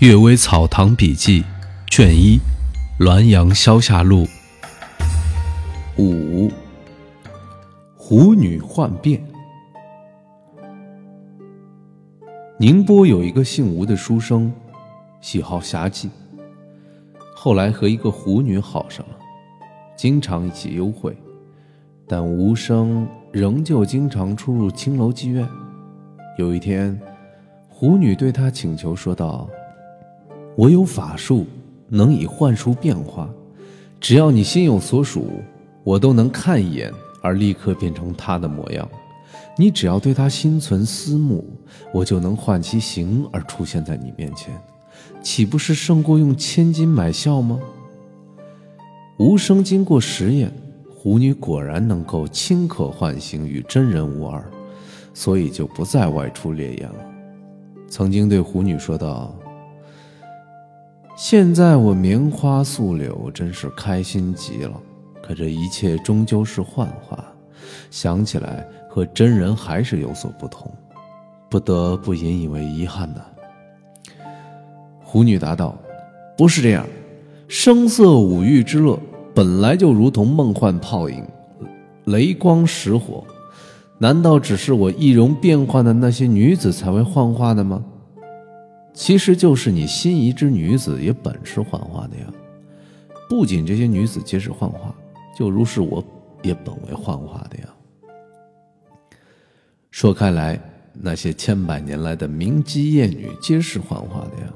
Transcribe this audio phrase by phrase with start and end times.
[0.06, 1.42] 《阅微草堂笔记》
[1.88, 2.38] 卷一，
[3.04, 4.28] 《滦阳消夏录》
[6.00, 6.48] 五，
[7.96, 9.20] 狐女幻变。
[12.60, 14.52] 宁波有一个姓吴的书生，
[15.20, 16.08] 喜好侠妓，
[17.34, 19.16] 后来和一个狐女好上了，
[19.96, 21.16] 经常一起幽会，
[22.06, 25.44] 但吴生仍旧经常出入青楼妓院。
[26.38, 26.96] 有一天，
[27.66, 29.50] 狐女对他请求说道。
[30.58, 31.46] 我有法术，
[31.88, 33.30] 能以幻术变化。
[34.00, 35.30] 只要你心有所属，
[35.84, 38.88] 我都能看一眼而立刻变成他的模样。
[39.56, 41.44] 你只要对他心存思慕，
[41.94, 44.52] 我就能唤其形而出现在你面前，
[45.22, 47.60] 岂不是胜过用千金买笑吗？
[49.20, 50.52] 无声经过实验，
[50.92, 54.44] 狐女果然能够顷刻唤醒，与真人无二，
[55.14, 56.98] 所以就不再外出猎艳了。
[57.88, 59.32] 曾经对狐女说道。
[61.18, 64.80] 现在我名花素柳，真是开心极了。
[65.20, 67.18] 可这一切终究是幻化，
[67.90, 70.72] 想起来和真人还是有所不同，
[71.50, 73.20] 不得不引以为遗憾呢。
[75.02, 75.76] 狐女答道
[76.38, 76.86] ：“不是这样，
[77.48, 78.96] 声色五欲之乐
[79.34, 81.26] 本来就如同梦幻泡影，
[82.04, 83.24] 雷光石火，
[83.98, 87.82] 难道只是我易容变幻的那些女子才会幻化的吗？”
[88.92, 92.24] 其实就是你心仪之女子也本是幻化的呀，
[93.28, 94.94] 不仅这些女子皆是幻化，
[95.36, 96.02] 就如是我
[96.42, 97.68] 也本为幻化的呀。
[99.90, 100.60] 说开来，
[100.92, 104.52] 那些千百年来的名妓艳女皆是幻化的呀。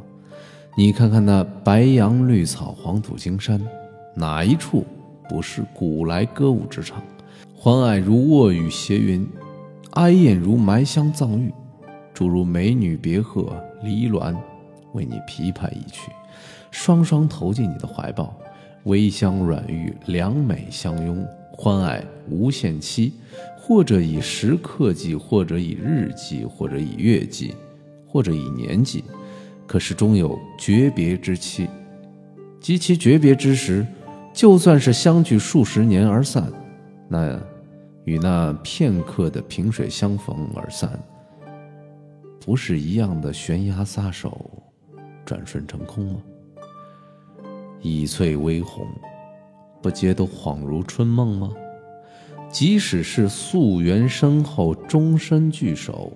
[0.77, 3.61] 你看看那白杨绿草、黄土青山，
[4.15, 4.85] 哪一处
[5.29, 7.03] 不是古来歌舞之场？
[7.55, 9.29] 欢爱如卧雨斜云，
[9.93, 11.53] 哀艳如埋香葬玉，
[12.13, 13.55] 诸如美女别鹤。
[13.83, 14.37] 离鸾
[14.93, 16.11] 为你琵琶一曲，
[16.71, 18.35] 双双投进你的怀抱，
[18.85, 23.13] 微香软玉，两美相拥，欢爱无限期。
[23.65, 27.55] 或者以时刻计，或者以日计，或者以月计，
[28.09, 29.05] 或者以年计。
[29.69, 31.69] 可是终有诀别之期。
[32.61, 33.87] 及其诀别之时，
[34.35, 36.53] 就算是相聚数十年而散，
[37.09, 37.41] 那
[38.05, 40.91] 与那片刻的萍水相逢而散。
[42.45, 44.51] 不是一样的悬崖撒手，
[45.25, 46.21] 转瞬成空吗？
[47.81, 48.85] 倚翠微红，
[49.81, 51.53] 不皆都恍如春梦吗？
[52.51, 56.13] 即使是素缘深厚，终身聚首，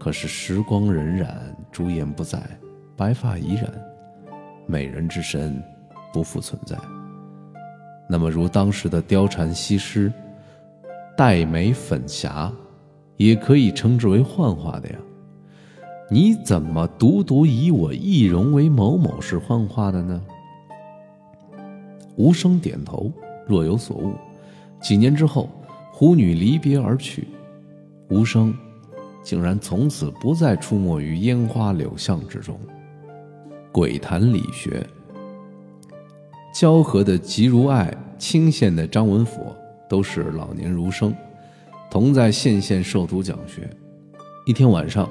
[0.00, 1.32] 可是时光荏苒，
[1.70, 2.42] 朱颜不在，
[2.96, 3.72] 白发已染，
[4.66, 5.62] 美人之身
[6.12, 6.76] 不复存在。
[8.08, 10.12] 那么，如当时的貂蝉西施，
[11.16, 12.52] 黛眉粉霞。
[13.20, 14.96] 也可以称之为幻化的呀，
[16.10, 20.22] 你怎么独独以我易容为某某是幻化的呢？
[22.16, 23.12] 无声点头，
[23.46, 24.14] 若有所悟。
[24.80, 25.50] 几年之后，
[25.92, 27.28] 狐女离别而去，
[28.08, 28.54] 无声
[29.22, 32.58] 竟然从此不再出没于烟花柳巷之中。
[33.70, 34.82] 鬼谈理学，
[36.54, 39.42] 交河的吉如爱，清县的张文甫，
[39.90, 41.14] 都是老年儒生。
[41.90, 43.68] 同在县县授读讲学。
[44.46, 45.10] 一天晚上，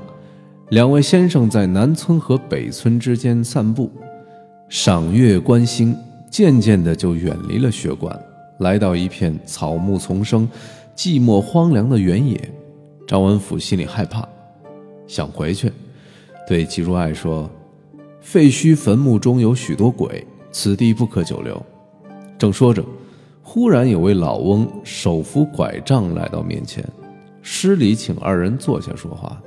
[0.70, 3.92] 两位先生在南村和北村之间散步，
[4.70, 5.94] 赏月观星，
[6.32, 8.18] 渐渐的就远离了学馆，
[8.60, 10.48] 来到一片草木丛生、
[10.96, 12.50] 寂寞荒凉的原野。
[13.06, 14.26] 张文甫心里害怕，
[15.06, 15.72] 想回去，
[16.48, 17.50] 对季如爱说
[18.22, 21.62] ：“废墟坟墓中有许多鬼，此地不可久留。”
[22.40, 22.86] 正说着。
[23.52, 26.86] 忽然有位老翁手扶拐杖来到面前，
[27.42, 29.42] 施礼请二人坐下说话。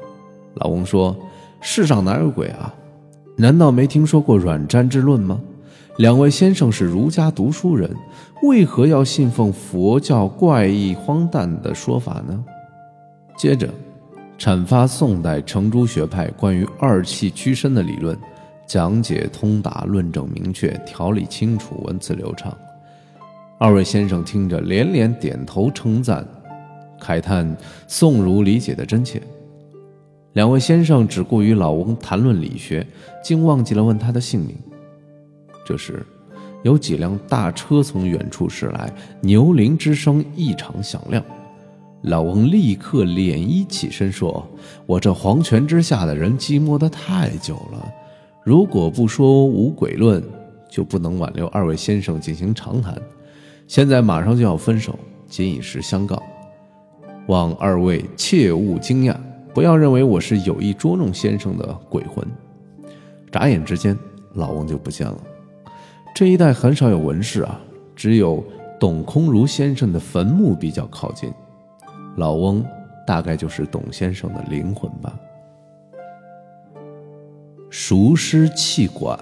[0.55, 1.17] 老翁说
[1.63, 2.75] ：“世上哪有鬼啊？
[3.37, 5.41] 难道没听说过软毡之论吗？
[5.99, 7.89] 两位先生是儒家读书人，
[8.43, 12.45] 为何要信奉佛教怪异荒诞的说法呢？”
[13.39, 13.69] 接着，
[14.37, 18.19] 阐发宋代程朱学派关于二气屈伸的理论，
[18.67, 22.53] 讲解通达，论证明确，条理清楚，文字流畅。
[23.62, 26.26] 二位先生听着，连连点头称赞，
[27.00, 27.56] 慨叹
[27.87, 29.23] 宋儒理解的真切。
[30.32, 32.85] 两位先生只顾与老翁谈论理学，
[33.23, 34.56] 竟忘记了问他的姓名。
[35.64, 36.05] 这时，
[36.64, 41.25] 有几辆大车从远处驶来，牛铃之声异常响亮。
[42.00, 44.44] 老翁立刻敛衣起身说
[44.87, 47.88] ：“我这黄泉之下的人寂寞的太久了，
[48.43, 50.20] 如果不说无鬼论，
[50.69, 53.00] 就不能挽留二位先生进行长谈。”
[53.67, 56.23] 现在马上就要分手，仅以实相告，
[57.29, 59.17] 望二位切勿惊讶，
[59.55, 62.26] 不要认为我是有意捉弄先生的鬼魂。
[63.31, 63.97] 眨眼之间，
[64.35, 65.17] 老翁就不见了。
[66.14, 67.59] 这一带很少有文士啊，
[67.97, 68.44] 只有
[68.79, 71.32] 董空如先生的坟墓比较靠近。
[72.17, 72.62] 老翁
[73.06, 75.19] 大概就是董先生的灵魂吧。
[77.70, 79.19] 熟师气管。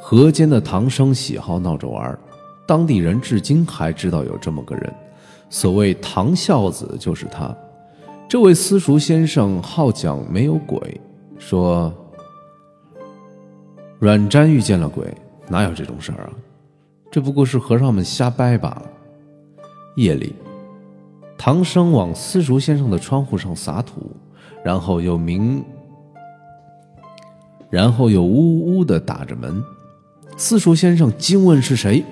[0.00, 2.18] 河间的唐生喜好闹着玩
[2.66, 4.92] 当地人至今还知道有这么个人，
[5.48, 7.56] 所谓唐孝子就是他。
[8.28, 11.00] 这位私塾先生好讲没有鬼，
[11.38, 11.94] 说
[14.00, 15.06] 阮瞻遇见了鬼，
[15.48, 16.32] 哪有这种事儿啊？
[17.08, 18.82] 这不过是和尚们瞎掰吧。
[19.94, 20.34] 夜里，
[21.38, 24.10] 唐生往私塾先生的窗户上撒土，
[24.64, 25.64] 然后又明，
[27.70, 29.62] 然后又呜呜的打着门。
[30.36, 32.04] 私塾先生惊问是谁，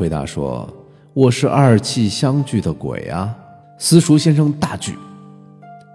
[0.00, 0.66] 回答说
[1.12, 3.36] ：“我是二气相聚的鬼啊！”
[3.76, 4.96] 私塾先生大惧。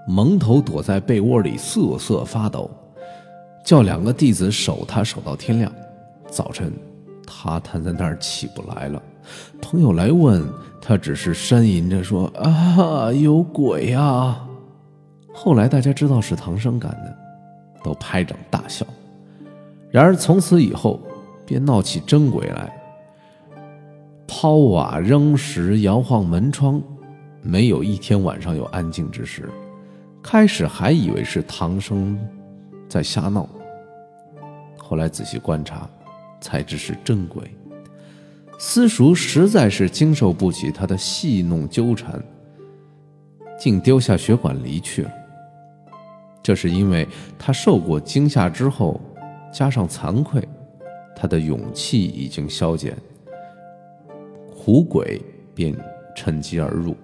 [0.08, 2.70] 蒙头躲在被窝里瑟瑟发抖，
[3.66, 5.72] 叫两个弟子守他守到天亮。
[6.28, 6.72] 早晨，
[7.26, 9.02] 他瘫在那儿起不来了。
[9.60, 10.48] 朋友来问
[10.80, 14.40] 他，只是呻吟着说：“啊，有鬼呀！”
[15.34, 17.18] 后来大家知道是唐生干的，
[17.84, 18.86] 都拍掌大笑。
[19.90, 21.02] 然而从此以后，
[21.44, 22.72] 便闹起真鬼来，
[24.28, 26.82] 抛瓦扔石、摇晃门窗，
[27.42, 29.50] 没有一天晚上有安静之时。
[30.22, 32.20] 开始还以为是唐僧
[32.90, 33.48] 在瞎闹，
[34.78, 35.88] 后来仔细观察，
[36.42, 37.44] 才知是真鬼。
[38.58, 42.20] 私塾实在是经受不起他的戏弄纠缠，
[43.60, 45.12] 竟丢下血管离去了。
[46.42, 47.08] 这是因为
[47.38, 49.00] 他受过惊吓之后，
[49.54, 50.48] 加上惭愧，
[51.16, 52.98] 他的勇气已经消减，
[54.66, 55.22] 狐鬼
[55.54, 55.78] 便
[56.16, 56.98] 趁机而入。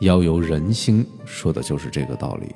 [0.00, 2.54] 妖由人心，说的就是这个道理。